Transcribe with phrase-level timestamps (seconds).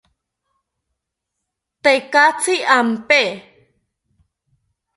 [1.83, 3.21] Tekatzi ampe